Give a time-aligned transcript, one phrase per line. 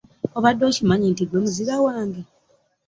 [0.37, 2.21] Obadde okimanyi nti ggwe muzira wange?